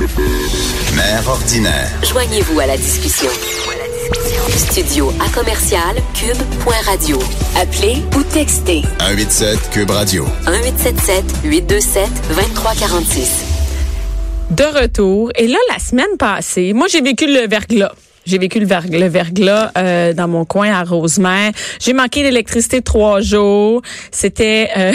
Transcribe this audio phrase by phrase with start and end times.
[0.00, 1.90] Mère ordinaire.
[2.02, 3.28] Joignez-vous à la discussion.
[4.56, 7.18] Studio à commercial cube.radio.
[7.54, 10.24] Appelez ou textez 187 Cube Radio.
[10.46, 13.44] 1877 827 2346.
[14.52, 15.30] De retour.
[15.36, 17.92] Et là, la semaine passée, moi, j'ai vécu le verglas.
[18.26, 21.52] J'ai vécu le, verg- le verglas euh, dans mon coin à Rosemère.
[21.80, 23.82] J'ai manqué d'électricité trois jours.
[24.12, 24.92] C'était, euh,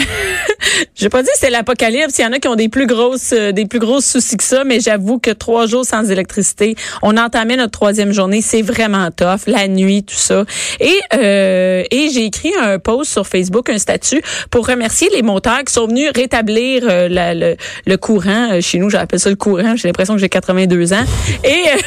[1.00, 2.18] vais pas dire c'était l'apocalypse.
[2.18, 4.44] Il y en a qui ont des plus grosses, euh, des plus grosses soucis que
[4.44, 8.40] ça, mais j'avoue que trois jours sans électricité, on entamait notre troisième journée.
[8.42, 9.40] C'est vraiment tough.
[9.46, 10.44] La nuit, tout ça.
[10.80, 15.64] Et euh, et j'ai écrit un post sur Facebook, un statut pour remercier les monteurs
[15.64, 17.56] qui sont venus rétablir euh, la- le,
[17.86, 18.52] le courant.
[18.52, 19.74] Euh, Chez nous, j'appelle ça le courant.
[19.76, 21.04] J'ai l'impression que j'ai 82 ans.
[21.44, 21.78] Et euh,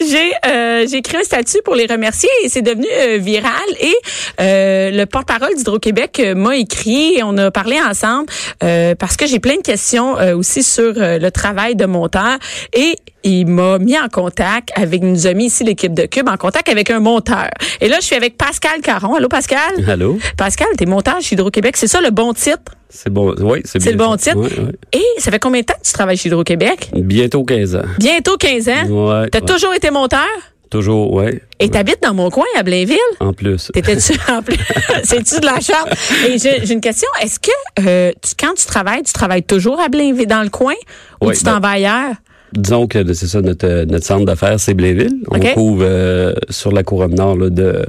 [0.00, 3.50] j'ai euh, j'ai écrit un statut pour les remercier et c'est devenu euh, viral.
[3.80, 3.94] Et
[4.40, 8.26] euh, le porte-parole d'Hydro-Québec euh, m'a écrit et on a parlé ensemble
[8.62, 12.38] euh, parce que j'ai plein de questions euh, aussi sur euh, le travail de monteur.
[12.74, 16.36] Et il m'a mis en contact avec, nous a mis ici l'équipe de Cube, en
[16.36, 17.48] contact avec un monteur.
[17.80, 19.14] Et là, je suis avec Pascal Caron.
[19.14, 19.60] Allô, Pascal?
[19.86, 20.18] Allô?
[20.36, 21.76] Pascal, t'es monteur chez Hydro-Québec.
[21.76, 22.72] C'est ça le bon titre?
[22.88, 23.34] C'est bon.
[23.38, 24.36] Oui, c'est C'est le bien bon titre?
[24.36, 24.72] Ouais, ouais.
[24.92, 26.90] Et ça fait combien de temps que tu travailles chez Hydro-Québec?
[26.94, 27.82] Bientôt 15 ans.
[27.98, 28.72] Bientôt 15 ans?
[28.88, 29.28] Ouais.
[29.30, 29.46] T'as ouais.
[29.46, 30.26] toujours été monteur?
[30.72, 31.42] Toujours, ouais.
[31.60, 32.96] Et t'habites dans mon coin, à Blainville?
[33.20, 33.70] En plus.
[33.74, 34.56] T'étais-tu en plus?
[35.04, 35.92] C'est-tu de la charte?
[36.26, 37.08] Et j'ai une question.
[37.22, 37.50] Est-ce que
[37.86, 40.72] euh, tu- quand tu travailles, tu travailles toujours à Blainville, dans le coin,
[41.20, 42.14] ou tu t'en ben- vas ailleurs?
[42.54, 45.20] Disons que c'est ça, notre, notre centre d'affaires, c'est Blainville.
[45.30, 45.52] On OK.
[45.54, 47.84] couvre euh, sur la couronne nord là, de,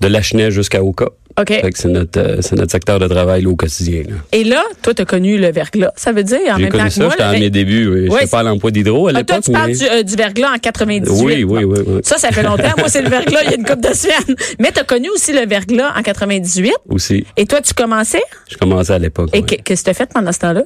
[0.00, 1.06] de Lachenay jusqu'à Oka.
[1.38, 1.48] OK.
[1.48, 4.02] Fait que c'est notre, euh, c'est notre secteur de travail là, au quotidien.
[4.08, 4.14] là.
[4.32, 5.92] Et là, toi, t'as connu le verglas.
[5.96, 7.10] Ça veut dire, en J'ai même temps connu que ça, moi...
[7.12, 7.88] j'étais à mes débuts.
[7.88, 8.08] Oui.
[8.08, 9.44] Ouais, J'étais pas à l'emploi d'hydro à Ah, toi, l'époque.
[9.44, 11.24] tu parles du, euh, du verglas en 98.
[11.24, 12.00] Oui, oui, oui, oui.
[12.04, 12.64] Ça, ça fait longtemps.
[12.78, 14.36] Moi, c'est le verglas il y a une couple de semaines.
[14.58, 16.72] Mais t'as connu aussi le verglas en 98.
[16.88, 17.24] Aussi.
[17.36, 18.22] Et toi, tu commençais?
[18.50, 19.30] Je commençais à l'époque.
[19.32, 19.46] Et ouais.
[19.46, 20.64] que- qu'est-ce que t'as fait pendant ce temps-là?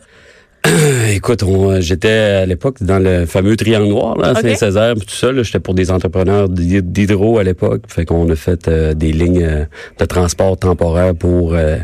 [1.12, 4.40] Écoute, on, euh, j'étais à l'époque dans le fameux triangle noir, là, à.
[4.40, 5.30] Saint-Césaire, tout ça.
[5.42, 7.82] J'étais pour des entrepreneurs d'hy- d'hydro à l'époque.
[7.88, 9.64] Fait qu'on a fait euh, des lignes euh,
[9.98, 11.76] de transport temporaire pour euh,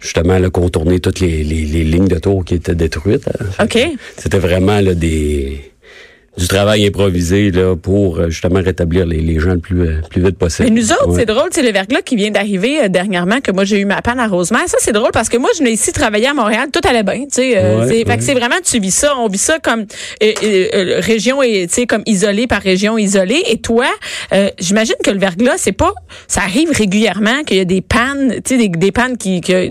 [0.00, 3.28] justement là, contourner toutes les, les, les lignes de tour qui étaient détruites.
[3.58, 3.64] hein.
[3.64, 3.78] OK.
[4.16, 5.67] C'était vraiment là, des
[6.38, 10.22] du travail improvisé là pour euh, justement rétablir les, les gens le plus euh, plus
[10.22, 10.68] vite possible.
[10.70, 11.20] Mais nous autres, Ouais.
[11.20, 14.00] c'est drôle, c'est le verglas qui vient d'arriver euh, dernièrement, que moi j'ai eu ma
[14.02, 14.68] panne à Rosemère.
[14.68, 17.20] Ça, c'est drôle parce que moi, je venais ici travailler à Montréal, tout allait bien.
[17.22, 18.34] Tu sais, euh, Ouais, c'est- ouais.
[18.34, 19.84] vraiment, tu vis ça, on vit ça comme
[20.22, 23.42] euh, région et tu sais comme isolé par région isolée.
[23.48, 23.86] Et toi,
[24.32, 25.92] euh, j'imagine que le verglas, c'est pas,
[26.26, 29.70] ça arrive régulièrement qu'il y a des pannes, tu sais, des, des pannes qui que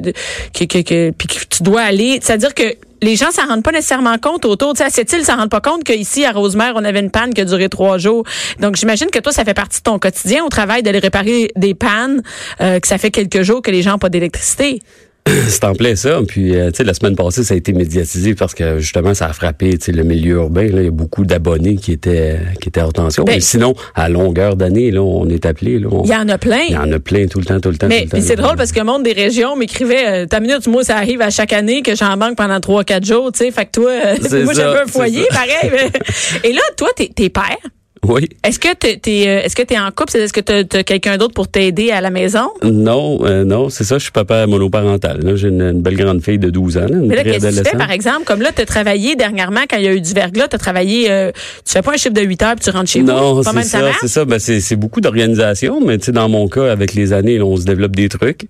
[0.54, 2.20] que que, que- puis que tu dois aller.
[2.22, 2.64] C'est-à-dire que
[3.02, 4.74] les gens s'en rendent pas nécessairement compte autour.
[4.74, 7.12] Tu sais, à cette île, s'en rendent pas compte qu'ici, à Rosemère, on avait une
[7.12, 8.24] panne qui a duré trois jours.
[8.60, 11.74] Donc, j'imagine que toi, ça fait partie de ton quotidien au travail d'aller réparer des
[11.74, 12.22] pannes,
[12.62, 14.82] euh, que ça fait quelques jours que les gens n'ont pas d'électricité.
[15.50, 16.20] C'est en plein ça.
[16.28, 19.28] Puis, euh, tu sais, la semaine passée, ça a été médiatisé parce que justement, ça
[19.28, 20.68] a frappé, tu sais, le milieu urbain.
[20.68, 23.24] Là, il y a beaucoup d'abonnés qui étaient qui étaient hors tension.
[23.24, 25.80] Ben, Mais sinon, à longueur d'année, là, on est appelé.
[25.80, 26.62] Là, on- Il y en a plein.
[26.70, 27.88] il y en a plein tout le temps, tout le temps.
[27.88, 30.26] Mais tout le temps, puis c'est drôle parce que le monde des régions m'écrivait, euh,
[30.26, 33.32] ta minute, moi, ça arrive à chaque année que j'en manque pendant trois, quatre jours,
[33.32, 33.52] tu sais.
[33.52, 35.72] Fait que toi, euh, moi, j'avais un foyer, pareil.
[35.72, 35.92] mais-
[36.50, 37.58] Et là, toi, t'es, t'es père?
[38.08, 38.30] Oui.
[38.44, 40.16] Est-ce que t'es, t'es, euh, est-ce que t'es en couple?
[40.18, 42.50] Est-ce que t'as, t'as quelqu'un d'autre pour t'aider à la maison?
[42.64, 43.98] Non, euh, non, c'est ça.
[43.98, 45.20] Je suis papa monoparental.
[45.36, 46.82] J'ai une, une belle grande fille de 12 ans.
[46.82, 48.24] là, une Mais là, qu'est-ce que tu fais, par exemple?
[48.26, 50.60] Comme là, tu as travaillé dernièrement, quand il y a eu du verglas, tu as
[50.60, 51.32] travaillé, euh,
[51.66, 53.44] tu fais pas un chiffre de 8 heures puis tu rentres chez Non, vous?
[53.44, 54.26] Pas c'est ça c'est ça.
[54.26, 57.46] Ben, c'est, c'est beaucoup d'organisation, mais tu sais, dans mon cas, avec les années, là,
[57.46, 58.42] on se développe des trucs.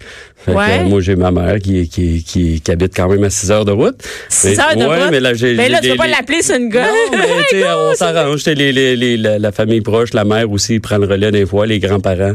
[0.46, 0.84] Fait Ouais.
[0.86, 3.72] moi, j'ai ma mère qui, qui, qui, qui habite quand même à 6 heures de
[3.72, 3.96] route.
[4.30, 5.12] 6 Mais- heures de ouais, route?
[5.12, 6.84] mais là, Mais là, tu peux pas l'appeler sur une gueule.
[7.12, 8.44] Non, mais tu on s'arrange.
[8.44, 11.46] Tu Les, les, les, la, la famille proche, la mère aussi prend le relais des
[11.46, 12.34] fois, les grands-parents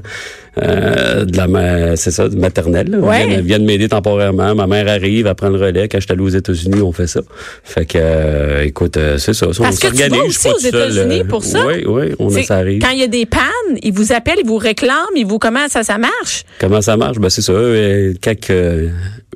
[0.62, 2.89] euh, de la mère, c'est ça, maternelle.
[2.91, 3.27] là, Ouais.
[3.27, 4.55] viennent, viennent m'aider temporairement.
[4.55, 5.89] Ma mère arrive, elle prend le relais.
[5.89, 7.21] Quand je suis allé aux États-Unis, on fait ça.
[7.65, 9.47] Fait que, euh, écoute, euh, c'est ça.
[9.49, 10.19] on Parce que tu s'organise.
[10.21, 11.67] vas aussi aux États-Unis euh, pour ça?
[11.67, 12.81] Oui, oui, on a, ça arrive.
[12.83, 13.41] Quand il y a des pannes,
[13.83, 16.44] ils vous appellent, ils vous réclament, ils vous comment ça, ça marche?
[16.59, 17.19] Comment ça marche?
[17.19, 17.53] Ben, c'est ça.
[17.53, 18.34] Eux, euh, quand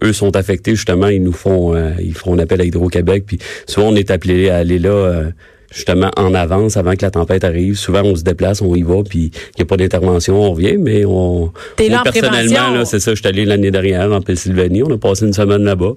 [0.04, 3.24] eux sont affectés, justement, ils nous font, ils font un appel à Hydro-Québec.
[3.26, 5.24] Puis souvent, on est appelé à aller là, euh,
[5.72, 7.76] justement, en avance, avant que la tempête arrive.
[7.76, 10.76] Souvent, on se déplace, on y va, puis il n'y a pas d'intervention, on revient,
[10.78, 11.52] mais on...
[11.76, 14.82] T'es là personnellement, c'est ça, je suis allé l'année dernière en Pennsylvanie.
[14.82, 15.94] On a passé une semaine là-bas.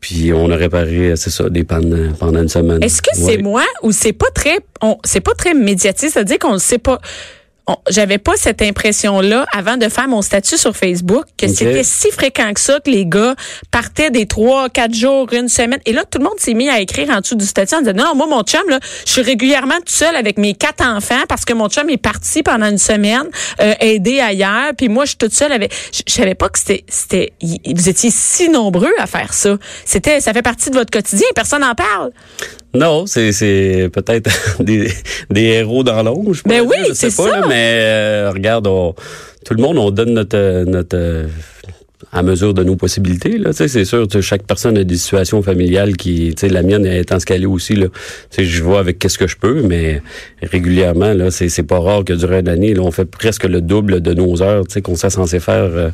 [0.00, 2.82] Puis on a réparé, c'est ça, des pannes euh, pendant une semaine.
[2.82, 6.52] Est-ce que c'est moi ou c'est pas très, on, c'est pas très médiatisé, c'est-à-dire qu'on
[6.54, 7.00] ne sait pas.
[7.88, 12.52] J'avais pas cette impression-là avant de faire mon statut sur Facebook que c'était si fréquent
[12.52, 13.34] que ça que les gars
[13.72, 15.80] partaient des trois, quatre jours, une semaine.
[15.84, 17.96] Et là, tout le monde s'est mis à écrire en dessous du statut en disant
[17.96, 21.44] non, moi mon chum là, je suis régulièrement tout seul avec mes quatre enfants parce
[21.44, 23.28] que mon chum est parti pendant une semaine
[23.60, 24.72] euh, aider ailleurs.
[24.76, 25.74] Puis moi, je suis toute seule avec.
[25.92, 29.56] Je, je savais pas que c'était, c'était, vous étiez si nombreux à faire ça.
[29.84, 31.26] C'était, ça fait partie de votre quotidien.
[31.34, 32.12] Personne n'en parle.
[32.76, 34.30] Non, c'est c'est peut-être
[34.62, 34.88] des,
[35.30, 36.34] des héros dans l'ombre.
[36.34, 37.40] je Ben oui, dire, je sais c'est pas, ça.
[37.40, 38.94] là, mais euh, regarde, on-
[39.44, 41.26] tout le monde, on donne notre notre
[42.12, 43.38] à mesure de nos possibilités.
[43.38, 47.46] Là, c'est sûr, chaque personne a des situations familiales qui, la mienne est en scalée
[47.46, 47.74] aussi.
[47.74, 47.86] Là,
[48.30, 50.02] Tu sais, je vois avec qu'est-ce que je peux, mais
[50.42, 54.00] régulièrement, là, c'est c'est pas rare que durant l'année, là, on fait presque le double
[54.00, 55.88] de nos heures, tu sais, qu'on s'est censé faire euh,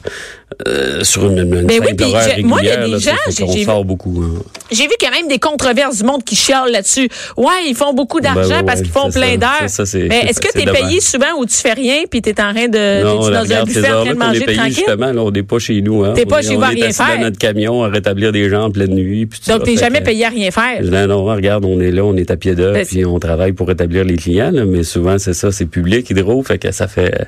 [0.67, 2.99] euh, sur une, une Mais oui, simple horaire j'ai- moi, il y a des là,
[2.99, 4.23] gens, j'ai- vu- beaucoup.
[4.23, 4.43] hein.
[4.71, 7.09] J'ai vu quand même des controverses du monde qui chialent là-dessus.
[7.37, 9.69] Ouais, ils font beaucoup d'argent Ben ouais, parce qu'ils font plein d'heures.
[10.09, 12.53] Mais est-ce que tu es payé souvent ou tu fais rien puis tu es en
[12.55, 14.27] train de Non, t'es là, dans un regarde, buffet ces en train heures-là de qu'on
[14.27, 14.75] manger est tranquille?
[14.75, 15.92] justement, là, on n'est pas chez nous.
[16.03, 16.12] Hein.
[16.15, 17.21] T'es pas chez vous à rien assis dans faire.
[17.21, 19.27] notre camion à rétablir des gens en pleine nuit.
[19.27, 20.83] Puis Donc t'es jamais payé à rien faire.
[20.83, 23.69] Non, non, regarde, on est là, on est à pied d'œuvre, puis on travaille pour
[23.69, 27.27] rétablir les clients, là, mais souvent, c'est ça, c'est public, hydro, fait que ça fait...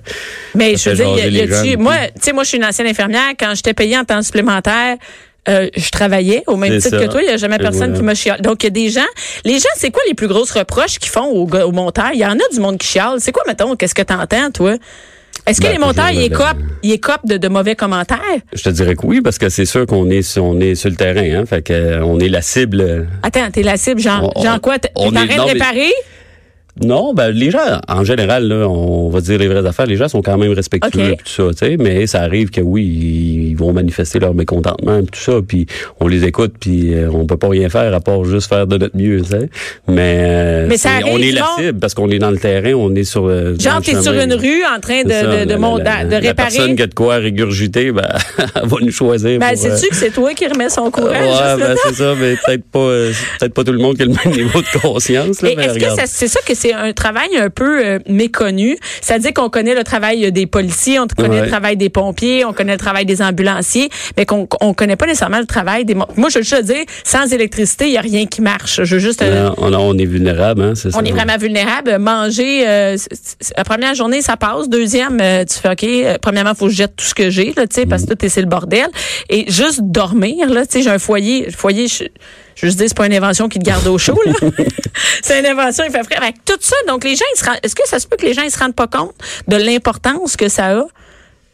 [0.55, 2.43] Mais Ça je fait veux dire, y a- y a-tu- gens moi, tu sais, moi,
[2.45, 3.33] je suis une ancienne infirmière.
[3.39, 4.97] Quand j'étais payée en temps supplémentaire,
[5.49, 7.05] euh, je travaillais au même titre ça.
[7.05, 7.21] que toi.
[7.23, 7.97] Il n'y a jamais personne voilà.
[7.99, 8.41] qui me chiale.
[8.41, 9.01] Donc, il y a des gens.
[9.45, 12.11] Les gens, c'est quoi les plus grosses reproches qu'ils font aux, aux monteurs?
[12.15, 13.17] Il y en a du monde qui chiale.
[13.19, 14.77] C'est quoi, mettons, qu'est-ce que t'entends, toi?
[15.47, 18.19] Est-ce que Ben, les monteurs, ils écopent, ils écopent de, de mauvais commentaires?
[18.55, 20.89] Je te dirais que oui, parce que c'est sûr qu'on est, sur- on est sur
[20.89, 23.07] le terrain, hein, fait que euh, on est la cible.
[23.23, 24.79] Attends, t'es la cible, genre, On- genre quoi?
[24.79, 25.93] T'es en train de mais- réparer?
[26.83, 30.09] Non, ben les gens, en général, là, on va dire les vraies affaires, les gens
[30.09, 32.83] sont quand même respectueux pis tout ça, tu sais, mais ça arrive que oui,
[33.51, 35.67] ils vont manifester leur mécontentement pis tout ça, puis
[36.01, 38.77] on les écoute, puis euh, on peut pas rien faire à part juste faire de
[38.77, 39.49] notre mieux, tu sais.
[39.87, 42.73] Mais, euh, Mais ça c'est- on est la cible parce qu'on est dans le terrain,
[42.75, 45.45] on est sur euh, Genre, t'es sur une rue en train de, C'est ça, de,
[45.45, 46.35] de, la- mon- la- de la réparer.
[46.35, 48.09] personne qui a de quoi régurgiter, ben,
[48.57, 49.39] elle va nous choisir.
[49.39, 51.07] Ben, pour, euh, sais-tu que c'est toi qui remets son courant?
[51.11, 54.07] Ouais, ben, c'est ça, mais peut-être pas, c'est peut-être pas tout le monde qui a
[54.07, 55.41] le même niveau de conscience.
[55.41, 58.77] Là, mais est-ce que c'est ça que c'est un travail un peu euh, méconnu?
[59.03, 61.43] C'est-à-dire qu'on connaît le travail euh, des policiers, on connaît Ouais.
[61.43, 65.07] le travail des pompiers, on connaît le travail des ambulanciers, mais qu'on on connaît pas
[65.07, 65.95] nécessairement le travail des...
[65.95, 68.81] Moi, je veux juste te dire, sans électricité, il y a rien qui marche.
[68.85, 69.21] Je veux juste...
[69.23, 70.99] euh, Non, on, on est vulnérable, hein, c'est ça.
[71.01, 71.99] on est vraiment vulnérable.
[71.99, 72.97] Manger, euh,
[73.57, 74.69] la première journée, ça passe.
[74.69, 76.19] Deuxième, tu fais OK.
[76.23, 78.25] premièrement, faut que je jette tout ce que j'ai, là, tu sais, parce que tout
[78.25, 78.87] est c'est le bordel.
[79.29, 81.47] Et juste dormir, là, tu sais, j'ai un foyer.
[81.47, 82.05] Le foyer, je,
[82.69, 84.33] je dire, c'est pas une invention qui te garde au chaud, là.
[85.23, 86.17] c'est une invention, il fait frais.
[86.17, 88.27] Avec tout ça, donc les gens, ils se rendent, est-ce que ça se peut que
[88.27, 89.15] les gens, ils se rendent pas compte
[89.49, 90.85] de l'importance que ça a?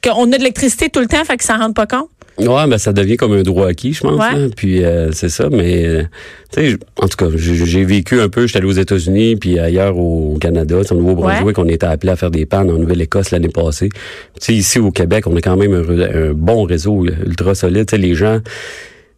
[0.03, 2.09] Qu'on a de l'électricité tout le temps, fait qu'ils s'en rendent pas compte?
[2.39, 4.19] Ouais, ben ça devient comme un droit acquis, je pense.
[4.19, 4.25] Ouais.
[4.33, 4.49] hein.
[4.57, 6.03] Puis euh, c'est ça, mais euh,
[6.51, 8.47] tu sais, en tout cas, j'ai vécu un peu.
[8.47, 12.31] J'étais allé aux États-Unis, puis ailleurs au Canada, au Nouveau-Brunswick, on était appelé à faire
[12.31, 13.91] des pannes en Nouvelle-Écosse l'année passée.
[13.91, 13.99] Tu
[14.41, 17.85] sais, ici au Québec, on a quand même un, un bon réseau ultra solide.
[17.87, 18.39] Tu sais, les gens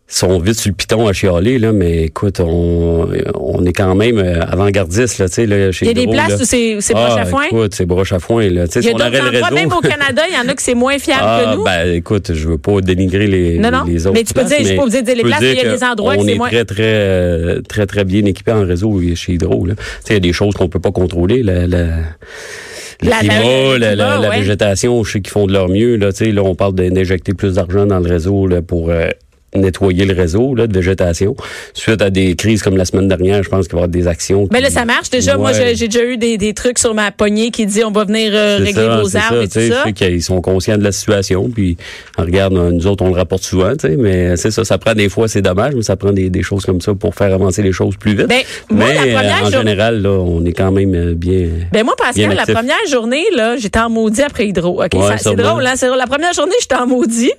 [0.08, 4.18] sont vite sur le piton à chialer, là, mais écoute, on, on est quand même
[4.18, 6.36] euh, avant-gardiste, là, tu sais, là, chez Il y a des places là.
[6.36, 7.44] où c'est, c'est ah, broche à foin?
[7.46, 8.66] écoute, c'est broche à foin, là.
[8.68, 9.54] Tu sais, Il y a si on d'autres endroits, réseau...
[9.54, 11.64] même au Canada, il y en a que c'est moins fiable Ah, que nous.
[11.64, 14.58] ben, écoute, je veux pas dénigrer les, Non, non, les autres mais tu peux dire,
[14.58, 16.20] je obligée de dire les peux places, mais il y a que des endroits que
[16.20, 19.64] on c'est est moins- très, très, euh, très, très bien équipé en réseau chez Hydro,
[19.64, 19.74] là.
[19.76, 23.18] Tu sais, il y a des choses qu'on peut pas contrôler, la, la, le La-
[23.20, 24.38] climat, la- le la, la- climat, la ouais.
[24.40, 26.10] végétation, je sais qu'ils font de leur mieux, là.
[26.20, 29.08] Là, on parle d'injecter plus d'argent dans le réseau, là, pour, euh,
[29.54, 31.34] nettoyer le réseau là, de végétation.
[31.74, 34.06] Suite à des crises comme la semaine dernière, je pense qu'il va y avoir des
[34.06, 34.48] actions.
[34.50, 35.10] Mais là, ça marche.
[35.10, 35.56] Déjà, moi, Ouais.
[35.56, 38.32] j'ai j'ai déjà eu des, des trucs sur ma poignée qui dit on va venir
[38.34, 39.82] euh, régler ça, vos arbres ça, et tout ça.
[39.84, 41.76] je sais qu'ils sont conscients de la situation, puis
[42.16, 45.42] regarde, nous autres, on le rapporte souvent, mais c'est ça, ça prend des fois, c'est
[45.42, 48.14] dommage, mais ça prend des, des choses comme ça pour faire avancer les choses plus
[48.14, 48.26] vite.
[48.28, 48.40] Ben,
[48.70, 51.48] moi, mais la première euh, en jour- général, là, on est quand même euh, bien.
[51.72, 54.82] Ben moi, Pascal, la première journée, là, j'étais en maudit après Hydro.
[54.82, 55.74] OK, Ouais, ça- c'est drôle, hein?
[55.76, 55.98] C'est drôle.
[55.98, 57.32] La première journée, j'étais en maudit.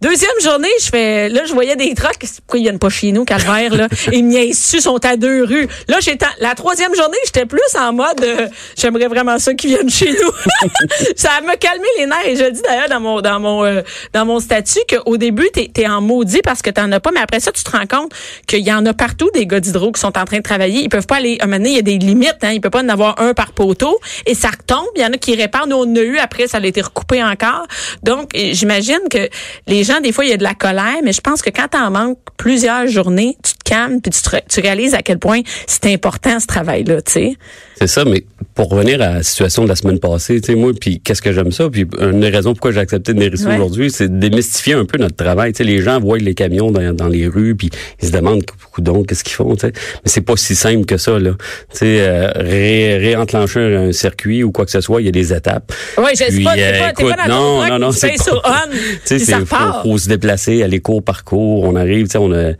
[0.00, 2.24] Deuxième journée, je fais, là, je voyais des trucks.
[2.38, 3.88] Pourquoi ils viennent pas chez nous, calvaire, là?
[4.12, 5.68] Ils me dessus, sont à deux rues.
[5.88, 9.90] Là, j'étais, la troisième journée, j'étais plus en mode, euh, j'aimerais vraiment ça qu'ils viennent
[9.90, 10.68] chez nous.
[11.16, 12.26] ça m'a calmé les nerfs.
[12.26, 13.82] Et je le dis d'ailleurs dans mon, dans mon, euh,
[14.14, 17.20] dans mon statut qu'au début, t'es, t'es en maudit parce que t'en as pas, mais
[17.20, 18.12] après ça, tu te rends compte
[18.46, 20.80] qu'il y en a partout des gars d'hydro qui sont en train de travailler.
[20.82, 22.52] Ils peuvent pas aller, à un moment donné, il y a des limites, hein.
[22.52, 23.98] Il peut pas en avoir un par poteau.
[24.24, 24.88] Et ça retombe.
[24.96, 25.66] Il y en a qui réparent.
[25.66, 26.18] Nous, on a eu.
[26.18, 27.66] Après, ça a été recoupé encore.
[28.02, 29.28] Donc, j'imagine que
[29.66, 31.68] les gens, des fois, il y a de la colère, mais je pense que quand
[31.68, 35.86] t'en manques plusieurs journées, tu te calmes puis tu, tu réalises à quel point c'est
[35.86, 37.36] important, ce travail-là, tu sais.
[37.80, 40.72] C'est ça, mais pour revenir à la situation de la semaine passée, tu sais, moi,
[40.78, 43.46] puis qu'est-ce que j'aime ça, puis une des raisons pourquoi j'ai accepté de venir ici
[43.46, 43.54] Ouais.
[43.54, 45.52] aujourd'hui, c'est de démystifier un peu notre travail.
[45.54, 47.70] Tu sais, les gens voient les camions dans, dans les rues, puis
[48.02, 48.42] ils se demandent,
[48.78, 49.72] donc qu'est-ce qu'ils font, tu sais.
[50.04, 51.30] Mais c'est pas si simple que ça, là.
[51.70, 55.12] Tu sais, euh, ré- réenclencher un circuit ou quoi que ce soit, il y a
[55.12, 55.72] des étapes.
[55.96, 58.42] Ouais, je sais pas, t'es euh, pas, pas dans non, non, non, c'est pas- sur
[58.44, 61.64] on, Tu sais, faut, faut se déplacer, aller cours par cours.
[61.64, 62.52] On arrive, tu sais, on a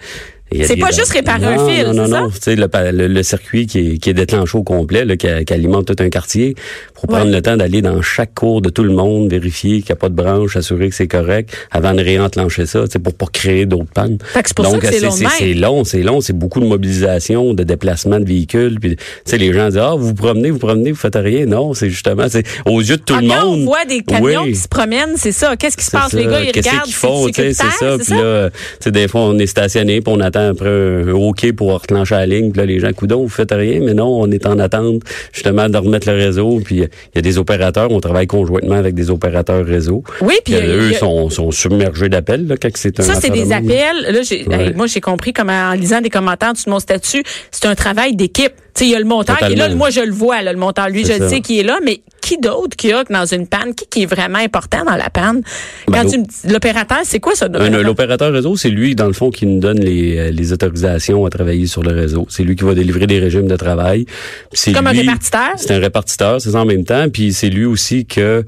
[0.65, 2.21] C'est pas juste réparer un fil, Non, non, ça?
[2.23, 2.31] non.
[2.31, 5.27] Tu sais, le, le, le circuit qui est, qui est déclenché au complet, là, qui,
[5.53, 6.55] alimente tout un quartier,
[6.95, 7.33] pour prendre Ouais.
[7.37, 10.09] le temps d'aller dans chaque cour de tout le monde, vérifier qu'il n'y a pas
[10.09, 13.67] de branche, assurer que c'est correct, avant de réenclencher ça, tu sais, pour pas créer
[13.67, 14.19] d'autres pannes.
[14.35, 17.55] C'est pour ça Donc, que c'est long c'est long, c'est long, c'est beaucoup de mobilisation,
[17.55, 18.79] de déplacement de véhicules.
[18.81, 21.47] Puis, tu sais, les gens disent, ah, vous vous promenez, vous promenez, vous faites rien.
[21.47, 23.61] Non, c'est justement, c'est aux yeux de tout Ah, le quand monde.
[23.61, 24.53] on voit des camions Oui.
[24.53, 25.57] qui se promènent, c'est ça.
[25.57, 26.11] Qu'est-ce qui se passe?
[26.11, 26.17] ça.
[26.17, 27.35] Les gars, ils Qu'est-ce regardent.
[27.35, 27.97] c'est ça.
[28.05, 31.53] Puis là, tu sais, des fois, on est stationné, puis on attend après un OK
[31.53, 32.51] pour reclencher la ligne.
[32.53, 33.81] Puis là, les gens, coudons, vous faites rien.
[33.81, 36.61] Mais non, on est en attente, justement, de remettre le réseau.
[36.65, 40.03] Puis il y a des opérateurs, on travaille conjointement avec des opérateurs réseau.
[40.23, 43.47] Oui, puis eux a- sont, sont submergés d'appels, là, quand c'est un Ça, c'est des
[43.47, 44.13] de appels.
[44.15, 44.69] Là, j'ai, Ouais.
[44.69, 48.15] hey, moi, j'ai compris comment, en lisant des commentaires sur mon statut, c'est un travail
[48.17, 48.53] d'équipe.
[48.73, 49.69] Tu sais, il y a le monteur qui est là.
[49.75, 50.89] Moi, je le vois, là, le monteur.
[50.89, 53.75] Lui, je le sais qui est là, mais qui d'autre qui a dans une panne?
[53.75, 55.43] Qui, qui est vraiment important dans la panne?
[55.89, 57.47] Ben, Quand tu me dis- l'opérateur, c'est quoi ça?
[57.47, 57.83] Un- l'opérateur?
[57.83, 61.31] L'opérateur réseau, c'est lui, dans le fond, qui nous donne les, euh, les autorisations à
[61.31, 62.27] travailler sur le réseau.
[62.29, 64.07] C'est lui qui va délivrer des régimes de travail.
[64.53, 65.51] C'est Comme un lui- répartiteur?
[65.57, 67.09] C'est un répartiteur, c'est ça en même temps.
[67.11, 68.45] Puis c'est lui aussi que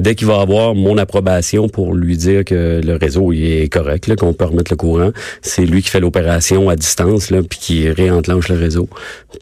[0.00, 4.14] dès qu'il va avoir mon approbation pour lui dire que le réseau il est correct,
[4.16, 5.10] qu'on peut remettre le courant,
[5.42, 8.88] c'est lui qui fait l'opération à distance, là, puis qui réenclenche le réseau.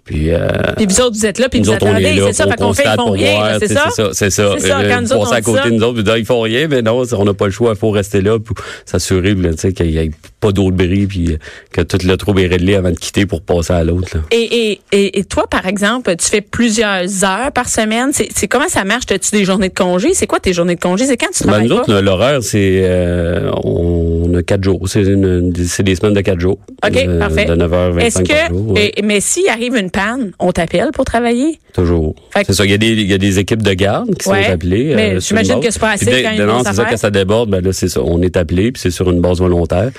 [0.05, 2.21] Puis, euh, Puis vous autres, vous êtes là, puis nous vous autres, attendez.
[2.27, 3.59] C'est ça, on fait qu'on fait, ils font rien.
[3.59, 3.85] C'est ça?
[3.91, 4.55] c'est ça.
[4.59, 7.03] C'est ça, Euh, quand nous autres, à côté nous autres, ils font rien, mais non,
[7.12, 9.35] on n'a pas le choix, il faut rester là pour s'assurer
[9.75, 10.11] qu'il n'y ait
[10.41, 11.37] pas d'autres bris, puis
[11.73, 14.17] que tout le trouble est réglé avant de quitter pour passer à l'autre.
[14.31, 18.11] Et, et, et, toi, par exemple, tu fais plusieurs heures par semaine.
[18.12, 19.05] C'est c'est comment ça marche?
[19.11, 20.15] As-tu des journées de congé?
[20.15, 21.05] C'est quoi tes journées de congé?
[21.05, 21.83] C'est quand tu Ben, travailles nous pas?
[21.83, 24.88] autres, l'horaire, c'est euh, on a quatre jours.
[24.88, 26.59] C'est une, c'est des semaines de quatre jours.
[26.87, 27.45] OK, Euh, parfait.
[27.45, 28.26] De 9h25 Est-ce jour.
[28.26, 31.59] que, ouais, et- mais s'il arrive une panne, on t'appelle pour travailler?
[31.75, 32.14] toujours.
[32.33, 32.64] Fait que- C'est ça.
[32.64, 34.93] Il y, a des, il y a des équipes de garde qui Ouais, sont appelées.
[34.97, 36.73] mais euh, sur j'imagine que c'est pas assez Puis quand il y a non, c'est
[36.73, 38.00] ça, quand ça déborde, ben là, c'est ça.
[38.02, 39.90] On est appelé, puis c'est sur une base volontaire.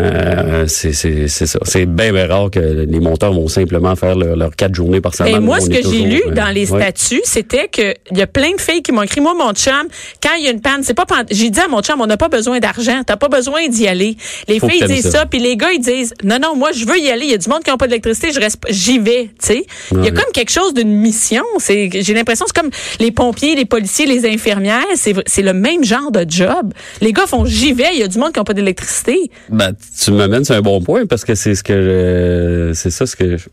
[0.00, 1.58] Euh, c'est c'est c'est ça.
[1.64, 5.14] C'est bien, bien rare que les monteurs vont simplement faire leurs leur quatre journées par
[5.14, 5.36] semaine.
[5.36, 6.80] Et moi, ce que j'ai lu euh, dans les ouais.
[6.80, 9.88] statuts, c'était que il y a plein de filles qui m'ont écrit, moi, mon chum,
[10.22, 12.16] quand il y a une panne, c'est pas, j'ai dit à mon chum, on n'a
[12.16, 14.16] pas besoin d'argent, t'as pas besoin d'y aller.
[14.48, 15.20] Les Faut filles disent ça.
[15.20, 17.26] ça, puis les gars, ils disent, non, non, moi, je veux y aller.
[17.26, 19.46] Il y a du monde qui n'a pas d'électricité, je reste, pas- j'y vais, tu
[19.46, 19.66] sais.
[19.92, 21.44] Il y a comme quelque chose d'une mission.
[21.58, 25.84] C'est, j'ai l'impression, c'est comme les pompiers, les policiers, les infirmières, c'est, c'est le même
[25.84, 26.72] genre de job.
[27.00, 29.30] Les gars font, j'y vais, il y a du monde qui n'a pas d'électricité.
[29.48, 33.06] Ben, tu m'amènes sur un bon point parce que c'est ce que je- c'est ça
[33.06, 33.48] ce que je-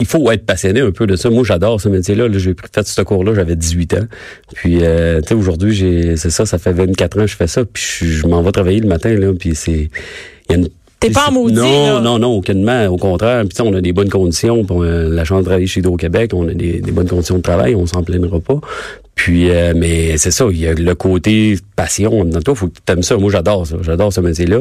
[0.00, 1.28] il faut être passionné un peu de ça.
[1.28, 2.28] Moi, j'adore ce métier-là.
[2.28, 4.06] Là, j'ai fait ce cours-là, j'avais 18 ans.
[4.54, 7.48] Puis, euh, tu sais, aujourd'hui, j'ai, c'est ça, ça fait 24 ans que je fais
[7.48, 7.64] ça.
[7.64, 9.32] Puis, je, je m'en vais travailler le matin, là.
[9.38, 10.68] Puis, c'est, il y a une
[11.00, 12.00] T'es pas en maudit, Non, là.
[12.00, 12.86] non, non, aucunement.
[12.86, 13.40] Au contraire.
[13.42, 14.64] Puis, tu sais, on a des bonnes conditions.
[14.64, 17.42] Pour euh, la chance de travailler chez Hydro-Québec, on a des, des bonnes conditions de
[17.42, 17.76] travail.
[17.76, 18.58] On s'en plaindra pas.
[19.18, 20.46] Puis, euh, mais c'est ça.
[20.48, 22.24] Il y a le côté passion.
[22.24, 23.16] Dans toi, faut que tu aimes ça.
[23.16, 23.74] Moi, j'adore ça.
[23.82, 24.60] J'adore ce métier-là.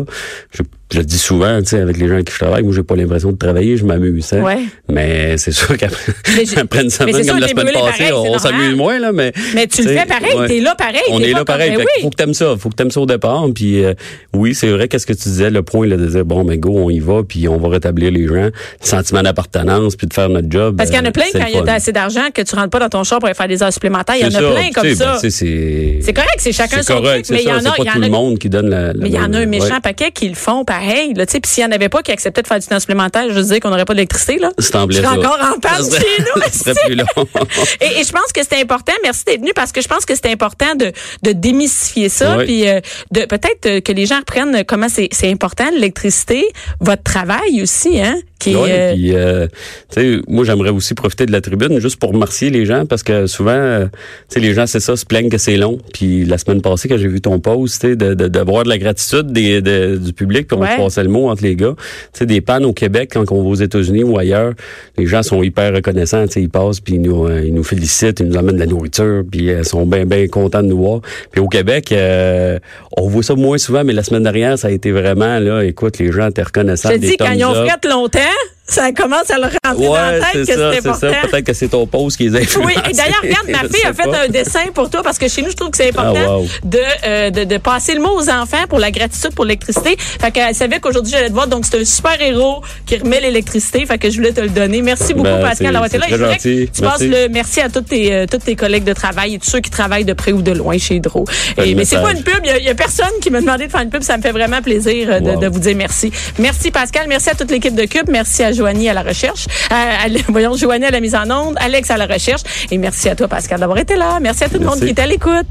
[0.51, 2.63] Je, je le dis souvent, tu sais, avec les gens avec qui je travaille.
[2.63, 3.77] Moi, j'ai pas l'impression de travailler.
[3.77, 4.33] Je m'amuse.
[4.33, 4.41] hein.
[4.41, 4.57] Ouais.
[4.89, 6.45] Mais c'est sûr qu'après une
[6.89, 9.11] semaine comme la semaine passée, pareil, on s'amuse moins, là.
[9.11, 10.47] Mais, Mais tu le fais pareil, ouais.
[10.47, 11.71] t'es là pareil, On est là pareil.
[11.71, 12.01] ben Fait oui.
[12.01, 12.55] Faut que t'aimes ça.
[12.57, 13.45] Faut que t'aimes ça au départ.
[13.53, 13.93] Puis euh,
[14.33, 16.73] oui, c'est vrai qu'est-ce que tu disais, le point là, de dire bon, mais go,
[16.75, 20.29] on y va, puis on va rétablir les gens, le sentiment d'appartenance, puis de faire
[20.29, 20.77] notre job.
[20.77, 22.55] Parce qu'il y en a euh, plein quand il y a assez d'argent que tu
[22.55, 24.15] rentres pas dans ton char pour aller faire des heures supplémentaires.
[24.53, 25.19] Plein comme ça.
[25.21, 27.87] ben, c'est correct, c'est chacun son correct, truc, mais il y en a, y tout
[27.95, 28.87] en le a- monde qui donne la.
[28.87, 29.79] la Mais il y en a un méchant ouais.
[29.81, 31.13] paquet qui le font pareil.
[31.15, 32.79] Là, tu sais, puis s'il y en avait pas qui acceptaient de faire du temps
[32.79, 34.37] supplémentaire, je disais qu'on n'aurait pas d'électricité.
[34.39, 34.51] Là.
[34.59, 36.41] C'est encore en panne chez nous.
[36.85, 37.05] plus long.
[37.81, 38.93] et, et je pense que c'est important.
[39.03, 40.91] Merci d'être venu parce que je pense que c'est important de,
[41.23, 42.79] de démystifier ça, puis euh,
[43.11, 46.45] de peut-être euh, que les gens reprennent comment c'est c'est important l'électricité,
[46.79, 49.47] votre travail aussi, hein, qui est, Ouais, euh, puis, euh,
[49.91, 53.03] tu sais, moi, j'aimerais aussi profiter de la tribune juste pour remercier les gens parce
[53.03, 53.91] que souvent, euh, tu
[54.35, 55.77] sais, les gens, c'est ça, se plaignent que c'est long.
[55.93, 58.69] Puis la semaine passée, quand j'ai vu ton post, tu sais, de, de, d'avoir de
[58.69, 60.75] la gratitude des, de- du public, puis on Ouais.
[60.77, 61.73] passait le mot entre les gars.
[61.77, 64.53] Tu sais, des pannes au Québec, quand on va aux États-Unis ou ailleurs,
[64.97, 66.25] les gens sont hyper reconnaissants.
[66.27, 68.59] Tu sais, ils passent, puis ils nous, euh, ils nous félicitent, ils nous amènent de
[68.61, 71.01] la nourriture, puis ils sont bien, bien contents de nous voir.
[71.31, 72.59] Puis au Québec, euh,
[72.95, 75.97] on voit ça moins souvent, mais la semaine dernière, ça a été vraiment, là, écoute,
[75.99, 76.89] les gens étaient reconnaissants.
[76.91, 78.19] je des dis, quand ils ont fait longtemps,
[78.67, 80.99] ça commence à le rentrer dans la Ouais, tête que c'est c'est important.
[80.99, 81.27] ça.
[81.27, 83.93] Peut-être que c'est ton post qui les a Oui, et d'ailleurs, regarde, ma fille a
[83.93, 84.23] fait pas.
[84.25, 86.47] un dessin pour toi parce que chez nous, je trouve que c'est important Ah, wow.
[86.63, 89.95] de, euh, de, de passer le mot aux enfants pour la gratitude pour l'électricité.
[89.97, 91.47] Fait qu'elle savait qu'aujourd'hui, j'allais te voir.
[91.47, 93.85] Donc, c'est un super héros qui remet l'électricité.
[93.85, 94.81] Fait que je voulais te le donner.
[94.81, 96.07] Merci beaucoup, Ben, Pascal, d'avoir été là.
[96.07, 96.65] Et je que.
[96.71, 97.07] Tu passes Merci.
[97.07, 99.69] le merci à tous tes, euh, tous tes collègues de travail et tous ceux qui
[99.69, 101.25] travaillent de près ou de loin chez Hydro.
[101.63, 102.39] Et, mais c'est pas une pub.
[102.43, 104.03] Il y a- il y, a personne qui m'a demandé de faire une pub.
[104.03, 105.39] Ça me fait vraiment plaisir euh, de, Wow.
[105.39, 106.11] de vous dire merci.
[106.39, 107.05] Merci, Pascal.
[107.07, 108.09] Merci à toute l'équipe de Cube.
[108.09, 109.45] Merci à Joanie à la recherche.
[109.71, 111.55] Euh, à- voyons, Joanie à la mise en onde.
[111.59, 112.41] Alex à la recherche.
[112.71, 114.19] Et merci à toi, Pascal, d'avoir été là.
[114.19, 115.47] Merci à tout le monde qui est à l'écoute.